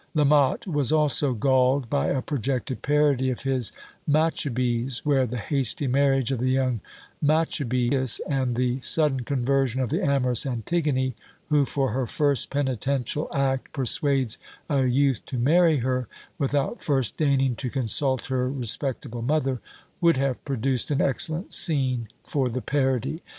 [0.15, 3.71] La Motte was also galled by a projected parody of his
[4.09, 6.79] "Machabees" where the hasty marriage of the young
[7.21, 11.13] Machabeus, and the sudden conversion of the amorous Antigone,
[11.49, 14.39] who, for her first penitential act, persuades
[14.71, 16.07] a youth to marry her,
[16.39, 19.61] without first deigning to consult her respectable mother,
[20.01, 23.21] would have produced an excellent scene for the parody.